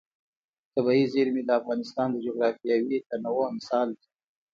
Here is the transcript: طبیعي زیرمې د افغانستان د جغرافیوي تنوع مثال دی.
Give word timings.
طبیعي 0.73 1.05
زیرمې 1.13 1.41
د 1.45 1.51
افغانستان 1.59 2.07
د 2.11 2.17
جغرافیوي 2.25 2.97
تنوع 3.09 3.47
مثال 3.57 3.87
دی. 3.97 4.07